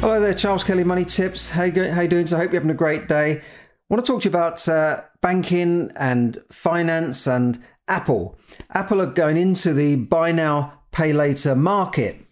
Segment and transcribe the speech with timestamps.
[0.00, 1.48] Hello there, Charles Kelly, Money Tips.
[1.48, 2.28] How you, how you doing?
[2.28, 3.32] So I hope you're having a great day.
[3.32, 3.42] I
[3.88, 8.38] want to talk to you about uh, banking and finance and Apple.
[8.70, 12.24] Apple are going into the buy now, pay later market.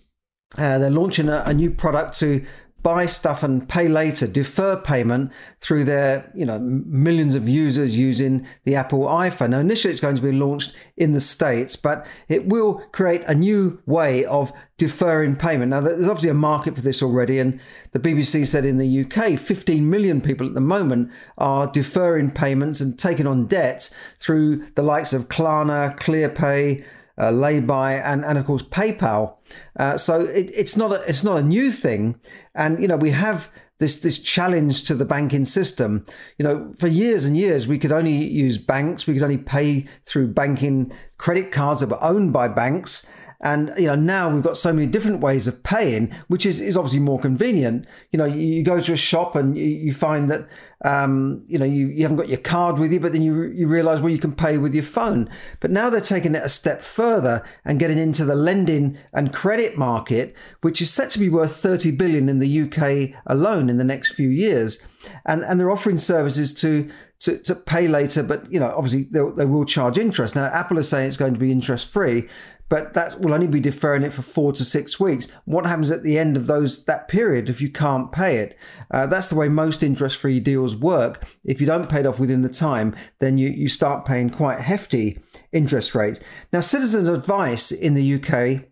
[0.57, 2.47] Uh, they're launching a, a new product to
[2.87, 8.47] buy stuff and pay later, defer payment through their, you know, millions of users using
[8.63, 9.51] the Apple iPhone.
[9.51, 13.35] Now, initially it's going to be launched in the States, but it will create a
[13.35, 15.71] new way of deferring payment.
[15.71, 17.59] Now, there's obviously a market for this already, and
[17.91, 22.81] the BBC said in the UK, 15 million people at the moment are deferring payments
[22.81, 26.85] and taking on debts through the likes of Klarna, ClearPay,
[27.19, 29.35] uh, Laybuy, and, and of course PayPal.
[29.79, 32.21] Uh, so it, it's not a, it's not a new thing,
[32.55, 36.05] and you know we have this this challenge to the banking system.
[36.39, 39.87] You know, for years and years we could only use banks, we could only pay
[40.07, 43.11] through banking credit cards that were owned by banks.
[43.41, 46.77] And you know now we've got so many different ways of paying, which is, is
[46.77, 47.87] obviously more convenient.
[48.11, 50.49] You know, you, go to a shop and you, you find that
[50.85, 53.67] um, you know you, you haven't got your card with you, but then you you
[53.67, 55.29] realise well you can pay with your phone.
[55.61, 59.77] But now they're taking it a step further and getting into the lending and credit
[59.77, 63.85] market, which is set to be worth 30 billion in the UK alone in the
[63.85, 64.87] next few years.
[65.25, 69.47] And and they're offering services to to, to pay later, but you know, obviously they
[69.47, 70.37] will charge interest.
[70.37, 72.29] Now, Apple is saying it's going to be interest free,
[72.69, 75.29] but that will only be deferring it for four to six weeks.
[75.45, 78.59] What happens at the end of those that period if you can't pay it?
[78.91, 81.25] Uh, that's the way most interest-free deals work.
[81.45, 84.61] If you don't pay it off within the time, then you, you start paying quite
[84.61, 85.21] hefty
[85.53, 86.21] interest rates.
[86.53, 88.69] Now, Citizens Advice in the UK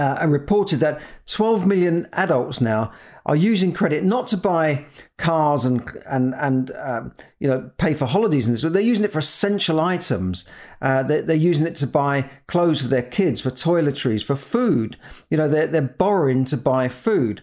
[0.00, 2.92] uh, reported that 12 million adults now
[3.26, 4.86] are using credit not to buy
[5.18, 8.62] cars and and and um, you know pay for holidays and this.
[8.62, 10.48] They're using it for essential items.
[10.80, 14.96] Uh, they're, they're, using it to buy clothes for their kids, for toiletries, for food.
[15.28, 17.42] You know, they're they're borrowing to buy food.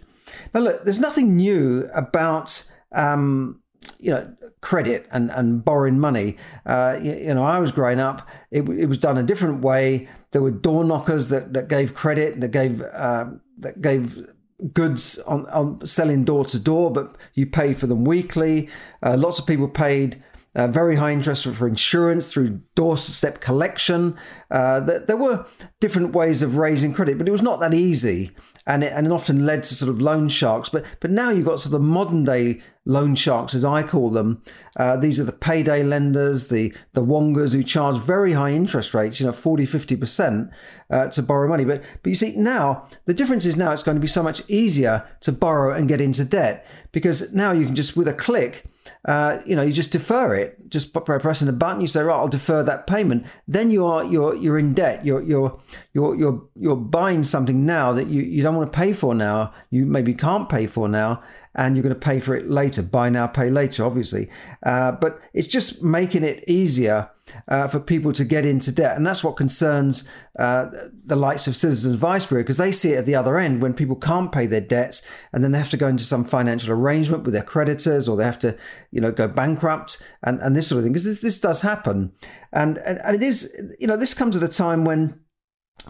[0.53, 3.61] Now, look, there's nothing new about um,
[3.99, 6.37] you know credit and, and borrowing money.
[6.65, 10.09] Uh, you, you, know, I was growing up, it, it, was done a different way.
[10.31, 14.27] There were door knockers that, that gave credit, that gave um, that gave
[14.73, 18.69] goods on, on selling door to door, but you paid for them weekly.
[19.03, 20.21] Uh, lots of people paid
[20.55, 24.17] uh, very high interest for insurance through doorstep collection.
[24.49, 25.45] Uh, there, there, were
[25.79, 28.31] different ways of raising credit, but it was not that easy
[28.65, 30.69] and it, and it often led to sort of loan sharks.
[30.69, 34.41] But but now you've got sort of modern day loan sharks, as I call them.
[34.77, 39.19] Uh, these are the payday lenders, the the wongas who charge very high interest rates,
[39.19, 40.49] you know, 40, 50%
[40.89, 41.65] uh, to borrow money.
[41.65, 44.49] But but you see now the difference is now it's going to be so much
[44.49, 48.63] easier to borrow and get into debt because now you can just with a click
[49.05, 51.81] uh, you know, you just defer it, just by pressing a button.
[51.81, 53.25] You say, right, I'll defer that payment.
[53.47, 55.05] Then you are you're you're in debt.
[55.05, 55.57] You're you're
[55.93, 59.53] you're you're you're buying something now that you, you don't want to pay for now.
[59.69, 61.23] You maybe can't pay for now,
[61.57, 62.83] and you're going to pay for it later.
[62.83, 64.29] Buy now, pay later, obviously.
[64.63, 67.09] Uh, but it's just making it easier
[67.47, 68.95] uh, for people to get into debt.
[68.95, 70.69] And that's what concerns uh,
[71.03, 73.73] the likes of Citizens Advice Bureau because they see it at the other end when
[73.73, 77.23] people can't pay their debts and then they have to go into some financial arrangement
[77.23, 78.55] with their creditors or they have to,
[78.91, 82.13] you know, go bankrupt and, and this sort of thing because this, this does happen.
[82.53, 85.19] And, and, and it is, you know, this comes at a time when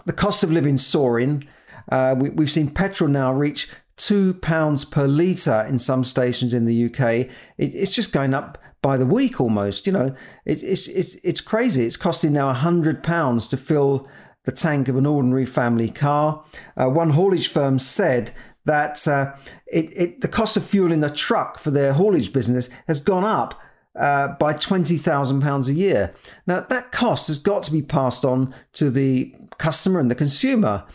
[0.05, 1.47] the cost of living soaring.
[1.91, 6.65] Uh, we, we've seen petrol now reach two pounds per litre in some stations in
[6.65, 7.01] the UK.
[7.57, 9.85] It, it's just going up by the week almost.
[9.85, 10.15] You know,
[10.45, 11.85] it, it's it's it's crazy.
[11.85, 14.07] It's costing now hundred pounds to fill
[14.45, 16.43] the tank of an ordinary family car.
[16.77, 18.31] Uh, one haulage firm said
[18.63, 19.33] that uh,
[19.65, 23.25] it, it, the cost of fuel in a truck for their haulage business has gone
[23.25, 23.59] up
[23.97, 26.13] uh, by £20,000 a year.
[26.45, 30.85] Now, that cost has got to be passed on to the customer and the consumer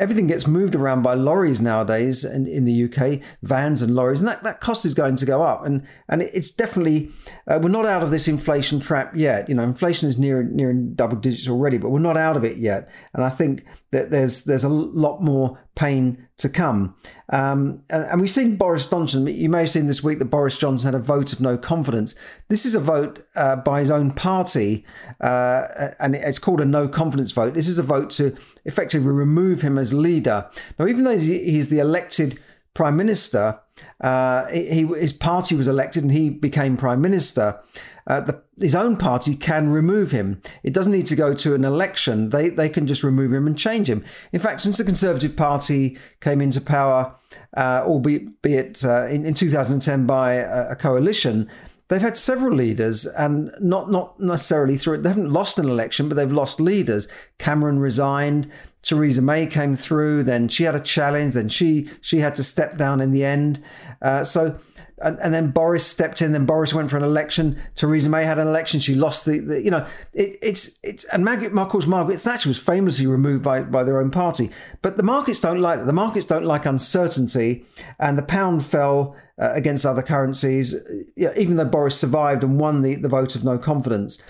[0.00, 4.28] everything gets moved around by lorries nowadays in, in the UK, vans and lorries, and
[4.28, 5.64] that, that cost is going to go up.
[5.64, 7.10] And and it's definitely
[7.46, 9.48] uh, we're not out of this inflation trap yet.
[9.48, 12.56] You know, inflation is near near double digits already, but we're not out of it
[12.56, 12.88] yet.
[13.14, 16.94] And I think that there's there's a lot more pain to come.
[17.30, 19.26] Um, and, and, we've seen Boris Johnson.
[19.26, 22.14] You may have seen this week that Boris Johnson had a vote of no confidence.
[22.48, 24.84] This is a vote uh, by his own party,
[25.20, 25.66] uh,
[26.00, 27.54] and it's called a no confidence vote.
[27.54, 30.48] This is a vote to effectively remove him as as leader.
[30.78, 32.38] Now, even though he's the elected
[32.80, 33.60] prime minister,
[34.00, 37.60] uh, he, his party was elected and he became prime minister.
[38.06, 40.40] Uh, the, his own party can remove him.
[40.62, 42.30] It doesn't need to go to an election.
[42.30, 44.02] They they can just remove him and change him.
[44.32, 47.14] In fact, since the Conservative Party came into power,
[47.54, 51.50] uh, albeit be it uh, in, in 2010 by a, a coalition,
[51.90, 55.02] they've had several leaders and not not necessarily through it.
[55.02, 57.08] They haven't lost an election, but they've lost leaders.
[57.38, 58.50] Cameron resigned.
[58.82, 60.22] Theresa May came through.
[60.22, 61.34] Then she had a challenge.
[61.34, 63.62] Then she she had to step down in the end.
[64.00, 64.58] Uh, so
[65.02, 66.32] and, and, then Boris stepped in.
[66.32, 67.58] Then Boris went for an election.
[67.74, 68.80] Theresa May had an election.
[68.80, 72.48] She lost the, the you know, it, it's it's and Margaret, of course, Margaret Thatcher
[72.48, 74.50] was famously removed by by their own party.
[74.82, 75.86] But the markets don't like that.
[75.86, 77.64] The markets don't like uncertainty,
[77.98, 80.76] and the pound fell uh, against other currencies,
[81.16, 84.22] even though Boris survived and won the, the vote of no confidence.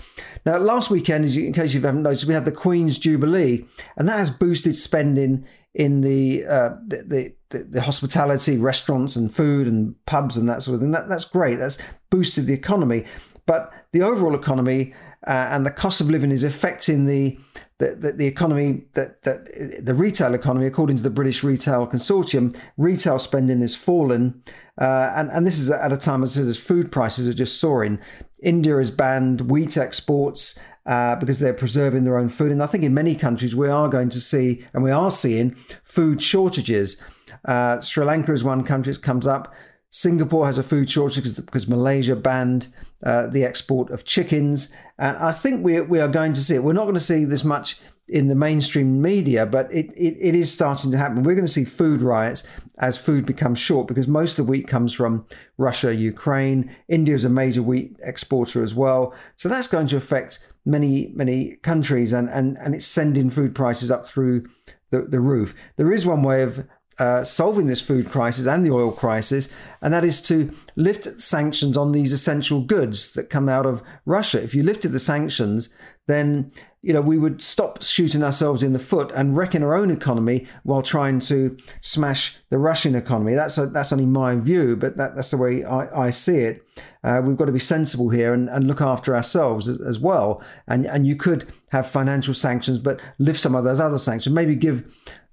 [0.45, 3.65] Now, last weekend, in case you haven't noticed, we had the Queen's Jubilee,
[3.97, 9.67] and that has boosted spending in the, uh, the, the, the, hospitality, restaurants and food
[9.67, 10.91] and pubs and that sort of thing.
[10.91, 11.55] That, that's great.
[11.55, 11.77] That's
[12.09, 13.05] boosted the economy.
[13.45, 14.93] But the overall economy
[15.27, 17.37] uh, and the cost of living is affecting the
[17.81, 22.55] the, the, the, economy that, that the retail economy, according to the British Retail Consortium,
[22.77, 24.43] retail spending has fallen,
[24.79, 27.99] uh, and and this is at a time as food prices are just soaring.
[28.43, 32.51] India has banned wheat exports uh, because they're preserving their own food.
[32.51, 35.55] And I think in many countries we are going to see, and we are seeing,
[35.83, 37.01] food shortages.
[37.45, 39.53] Uh, Sri Lanka is one country that comes up.
[39.91, 42.67] Singapore has a food shortage because, because Malaysia banned
[43.03, 44.73] uh, the export of chickens.
[44.97, 46.63] And I think we, we are going to see it.
[46.63, 50.35] We're not going to see this much in the mainstream media, but it, it, it
[50.35, 51.23] is starting to happen.
[51.23, 52.47] We're going to see food riots
[52.77, 55.25] as food becomes short because most of the wheat comes from
[55.57, 56.73] Russia, Ukraine.
[56.87, 59.13] India is a major wheat exporter as well.
[59.35, 63.91] So that's going to affect many, many countries and, and, and it's sending food prices
[63.91, 64.47] up through
[64.89, 65.53] the, the roof.
[65.75, 66.67] There is one way of
[66.99, 69.49] uh, solving this food crisis and the oil crisis,
[69.81, 74.41] and that is to lift sanctions on these essential goods that come out of Russia.
[74.41, 75.73] If you lifted the sanctions,
[76.07, 76.51] then
[76.81, 80.47] you know we would stop shooting ourselves in the foot and wrecking our own economy
[80.63, 83.33] while trying to smash the Russian economy.
[83.33, 86.63] That's a, that's only my view, but that, that's the way I, I see it.
[87.03, 90.43] Uh, we've got to be sensible here and, and look after ourselves as, as, well.
[90.67, 94.35] And and you could have financial sanctions, but lift some of those other sanctions.
[94.35, 94.83] Maybe give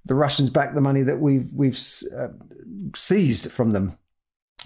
[0.05, 1.79] the Russians back the money that we've we've
[2.17, 2.29] uh,
[2.95, 3.97] seized from them.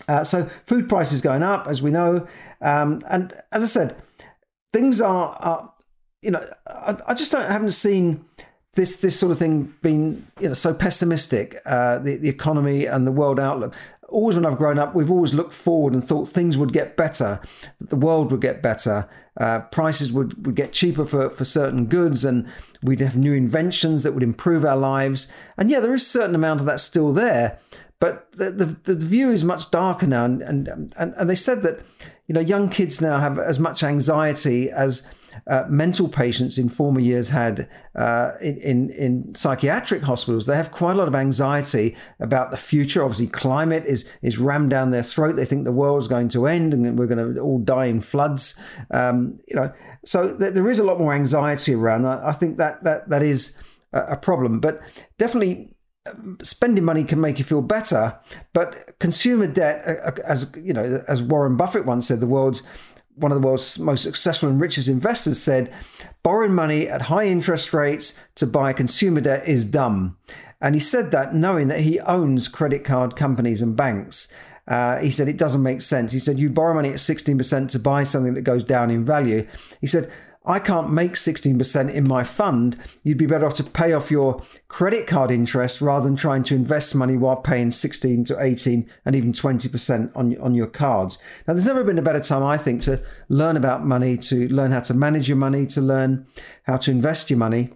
[0.07, 2.27] Uh, so food prices going up, as we know,
[2.61, 3.95] um, and as I said,
[4.71, 5.73] things are, are
[6.21, 8.25] you know, I, I, just don't haven't seen
[8.73, 11.57] this this sort of thing being you know so pessimistic.
[11.65, 13.75] Uh, the the economy and the world outlook.
[14.09, 17.41] Always when I've grown up, we've always looked forward and thought things would get better,
[17.79, 21.87] that the world would get better, uh, prices would, would get cheaper for, for certain
[21.87, 22.47] goods, and
[22.83, 25.31] we'd have new inventions that would improve our lives.
[25.57, 27.59] And yeah, there is a certain amount of that still there,
[27.99, 30.25] but the, the, the view is much darker now.
[30.25, 31.79] And, and, and, and they said that
[32.27, 35.11] you know young kids now have as much anxiety as
[35.47, 40.45] uh, mental patients in former years had uh, in, in, in psychiatric hospitals.
[40.45, 43.03] They have quite a lot of anxiety about the future.
[43.03, 45.35] Obviously, climate is is rammed down their throat.
[45.35, 48.61] They think the world's going to end and we're going to all die in floods.
[48.91, 49.71] Um, you know,
[50.05, 52.05] so th- there is a lot more anxiety around.
[52.05, 53.61] I, I think that that that is
[53.93, 54.81] a, problem, but
[55.17, 58.19] definitely um, spending money can make you feel better,
[58.53, 62.67] but consumer debt, uh, uh, as you know, as Warren Buffett once said, the world's
[63.15, 65.71] one of the world's most successful and richest investors said,
[66.23, 70.17] borrowing money at high interest rates to buy consumer debt is dumb.
[70.61, 74.33] And he said that knowing that he owns credit card companies and banks.
[74.65, 76.13] Uh, he said it doesn't make sense.
[76.13, 79.45] He said you borrow money at 16% to buy something that goes down in value.
[79.81, 80.09] He said
[80.45, 82.77] I can't make 16% in my fund.
[83.03, 86.55] You'd be better off to pay off your credit card interest rather than trying to
[86.55, 91.17] invest money while paying 16 to 18 and even 20% on, on your cards.
[91.47, 94.71] Now, there's never been a better time, I think, to learn about money, to learn
[94.71, 96.27] how to manage your money, to learn
[96.63, 97.69] how to invest your money.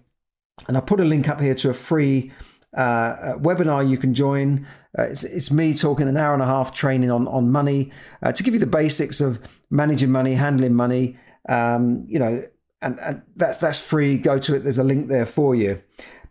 [0.68, 2.34] And I put a link up here to a free
[2.76, 4.68] uh, webinar you can join.
[4.98, 7.92] Uh, it's, it's, me talking an hour and a half training on, on money
[8.24, 11.18] uh, to give you the basics of managing money, handling money.
[11.48, 12.44] Um, you know,
[12.82, 14.18] and, and that's that's free.
[14.18, 14.60] Go to it.
[14.60, 15.82] There's a link there for you.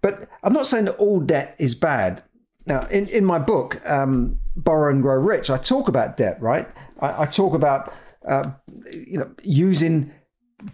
[0.03, 2.23] But I'm not saying that all debt is bad.
[2.67, 6.69] Now, in, in my book, um, Borrow and Grow Rich, I talk about debt, right?
[7.01, 7.95] I, I talk about
[8.27, 8.51] uh,
[8.91, 10.13] you know using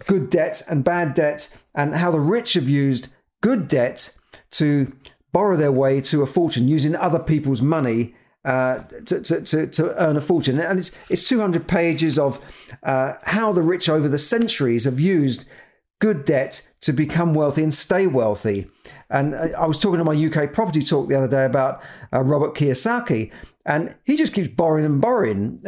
[0.06, 3.08] good debt and bad debt, and how the rich have used
[3.40, 4.16] good debt
[4.52, 4.92] to
[5.32, 8.14] borrow their way to a fortune using other people's money
[8.44, 10.58] uh, to, to, to, earn a fortune.
[10.58, 12.40] And it's, it's 200 pages of
[12.82, 15.48] uh, how the rich over the centuries have used
[16.00, 18.68] good debt to become wealthy and stay wealthy.
[19.08, 21.82] And I was talking to my UK property talk the other day about
[22.12, 23.30] uh, Robert Kiyosaki,
[23.64, 25.62] and he just keeps borrowing and borrowing.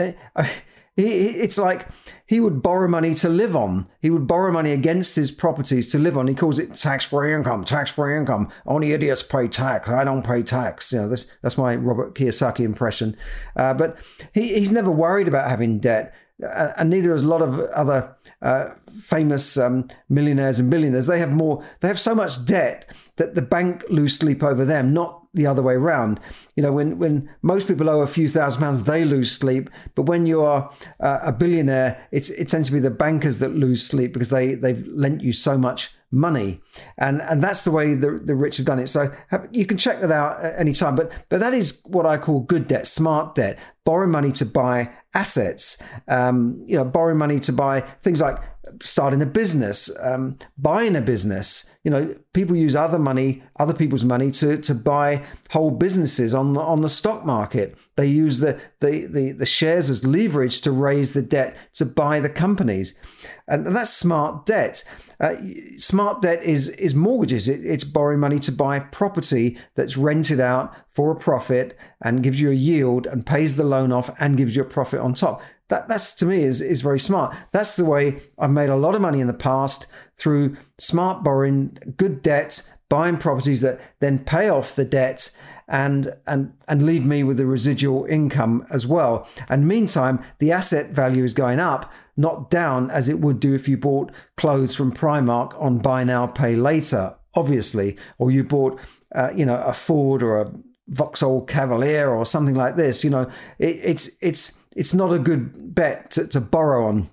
[0.97, 1.89] Uh, it's like
[2.27, 3.89] he would borrow money to live on.
[4.01, 6.29] He would borrow money against his properties to live on.
[6.29, 7.65] He calls it tax-free income.
[7.65, 8.51] Tax-free income.
[8.65, 9.89] Only idiots pay tax.
[9.89, 10.93] I don't pay tax.
[10.93, 13.17] You know, that's that's my Robert Kiyosaki impression.
[13.57, 13.99] Uh, but
[14.33, 18.17] he, he's never worried about having debt, uh, and neither is a lot of other
[18.41, 18.71] uh,
[19.01, 21.09] famous um, millionaires and billionaires.
[21.09, 21.65] They have more.
[21.81, 25.63] They have so much debt that the bank lose sleep over them, not the other
[25.63, 26.21] way around.
[26.57, 29.69] You know, when, when most people owe a few thousand pounds, they lose sleep.
[29.95, 33.55] But when you are uh, a billionaire, it's, it tends to be the bankers that
[33.55, 36.61] lose sleep because they, they've lent you so much money.
[36.97, 38.89] And, and that's the way the, the rich have done it.
[38.89, 40.95] So have, you can check that out at any time.
[40.95, 43.59] But, but that is what I call good debt, smart debt.
[43.85, 48.39] Borrow money to buy assets, um, you know, borrow money to buy things like
[48.83, 51.71] starting a business, um, buying a business.
[51.85, 56.55] You know, people use other money, other people's money to to buy whole businesses on
[56.55, 57.77] the, on the stock market.
[57.97, 62.21] They use the, the the the shares as leverage to raise the debt to buy
[62.21, 62.99] the companies,
[63.47, 64.85] and that's smart debt.
[65.21, 65.37] Uh,
[65.79, 67.49] smart debt is is mortgages.
[67.49, 72.41] It, it's borrowing money to buy property that's rented out for a profit and gives
[72.41, 75.41] you a yield and pays the loan off and gives you a profit on top.
[75.69, 77.35] That that's to me is is very smart.
[77.53, 79.87] That's the way I've made a lot of money in the past
[80.19, 85.37] through smart borrowing, good debt, buying properties that then pay off the debt
[85.69, 89.29] and and and leave me with the residual income as well.
[89.49, 93.69] And meantime, the asset value is going up, not down as it would do if
[93.69, 98.79] you bought clothes from Primark on buy now pay later, obviously, or you bought
[99.15, 100.53] uh, you know a Ford or a
[100.89, 103.03] Vauxhall Cavalier or something like this.
[103.03, 107.09] You know, it, it's it's it's not a good bet to, to borrow on.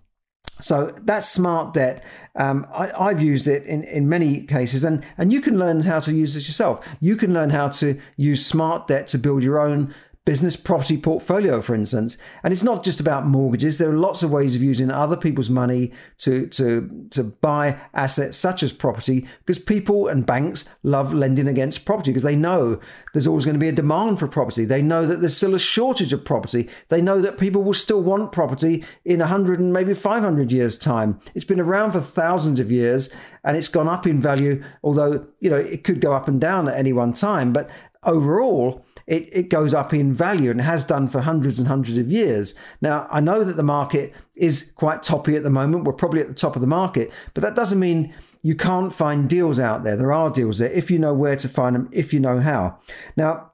[0.59, 2.03] So that's smart debt.
[2.35, 5.99] Um, I, have used it in, in many cases, and, and you can learn how
[6.01, 6.87] to use this yourself.
[6.99, 11.61] You can learn how to use smart debt to build your own business property portfolio,
[11.61, 12.15] for instance.
[12.43, 13.79] And it's not just about mortgages.
[13.79, 18.37] There are lots of ways of using other people's money to, to, to buy assets
[18.37, 22.79] such as property because people and banks love lending against property because they know
[23.13, 24.63] there's always going to be a demand for property.
[24.63, 26.69] They know that there's still a shortage of property.
[26.89, 31.19] They know that people will still want property in 100 and maybe 500 years' time.
[31.33, 35.49] It's been around for thousands of years and it's gone up in value, although, you
[35.49, 37.53] know, it could go up and down at any one time.
[37.53, 37.71] But
[38.03, 42.11] overall, it, it goes up in value and has done for hundreds and hundreds of
[42.11, 42.57] years.
[42.81, 45.83] Now, I know that the market is quite toppy at the moment.
[45.83, 49.29] We're probably at the top of the market, but that doesn't mean you can't find
[49.29, 49.95] deals out there.
[49.95, 52.79] There are deals there if you know where to find them, if you know how.
[53.15, 53.51] Now,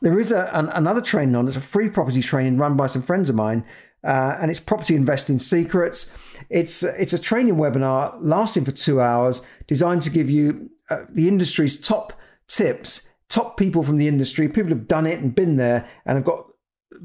[0.00, 3.02] there is a, an, another training on It's a free property training run by some
[3.02, 3.64] friends of mine,
[4.04, 6.16] uh, and it's Property Investing Secrets.
[6.48, 11.28] It's, it's a training webinar lasting for two hours, designed to give you uh, the
[11.28, 12.12] industry's top
[12.46, 16.24] tips top people from the industry, people who've done it and been there and have
[16.24, 16.46] got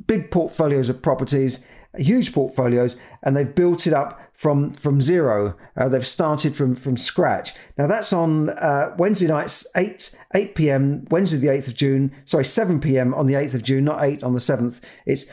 [0.07, 1.65] big portfolios of properties,
[1.95, 5.55] huge portfolios, and they've built it up from from zero.
[5.77, 7.53] Uh, they've started from from scratch.
[7.77, 11.05] Now that's on uh, Wednesday nights, eight eight p.m.
[11.09, 12.11] Wednesday the eighth of June.
[12.25, 13.13] Sorry, seven p.m.
[13.13, 14.83] on the eighth of June, not eight on the seventh.
[15.05, 15.31] It's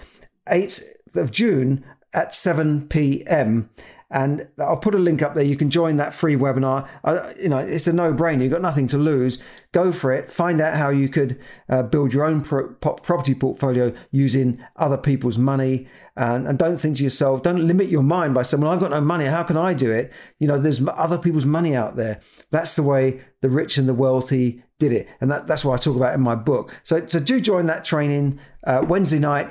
[0.48, 1.84] eighth of June
[2.14, 3.70] at seven p.m
[4.12, 5.42] and I'll put a link up there.
[5.42, 6.86] You can join that free webinar.
[7.02, 8.42] Uh, you know, it's a no-brainer.
[8.42, 9.42] You've got nothing to lose.
[9.72, 10.30] Go for it.
[10.30, 11.40] Find out how you could
[11.70, 16.98] uh, build your own pro- property portfolio using other people's money, and, and, don't think
[16.98, 19.24] to yourself, don't limit your mind by saying, "Well, I've got no money.
[19.24, 22.20] How can I do it?" You know, there's other people's money out there.
[22.50, 25.82] That's the way the rich and the wealthy did it, and that, that's what I
[25.82, 26.70] talk about in my book.
[26.84, 29.50] So, so do join that training uh, Wednesday night,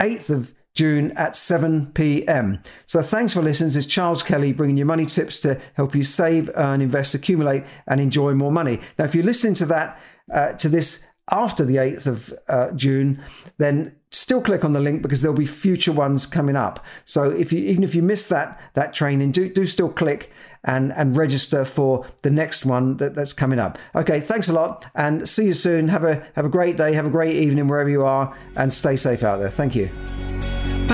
[0.00, 2.62] eighth of June at 7 p.m.
[2.84, 3.68] So thanks for listening.
[3.68, 7.64] This is Charles Kelly bringing you money tips to help you save, earn, invest, accumulate,
[7.88, 8.80] and enjoy more money.
[8.98, 9.98] Now, if you're listening to that,
[10.32, 13.22] uh, to this after the 8th of uh, June,
[13.58, 16.84] then still click on the link because there'll be future ones coming up.
[17.04, 20.30] So if you even if you miss that that training, do do still click
[20.62, 23.78] and and register for the next one that, that's coming up.
[23.94, 25.88] Okay, thanks a lot and see you soon.
[25.88, 28.94] Have a have a great day, have a great evening wherever you are, and stay
[28.94, 29.50] safe out there.
[29.50, 29.90] Thank you.